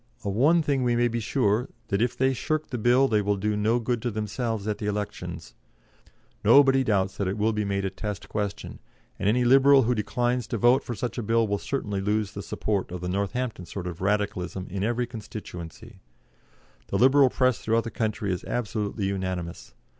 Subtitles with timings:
[0.23, 3.35] Of one thing we may be sure, that if they shirk the Bill they will
[3.35, 5.53] do no good to themselves at the elections.
[6.43, 8.79] Nobody doubts that it will be made a test question,
[9.19, 12.41] and any Liberal who declines to vote for such a Bill will certainly lose the
[12.41, 15.99] support of the Northampton sort of Radicalism in every constituency.
[16.87, 19.75] The Liberal Press throughout the country is absolutely unanimous.